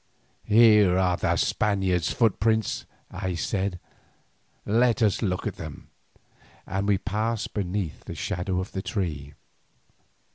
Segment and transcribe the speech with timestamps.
[0.45, 3.79] "Here are the Spaniard's footprints," I said.
[4.65, 5.91] "Let us look at them,"
[6.65, 9.35] and we passed beneath the shadow of the tree.